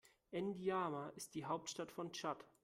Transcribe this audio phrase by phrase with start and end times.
[0.33, 2.43] N’Djamena ist die Hauptstadt von Tschad.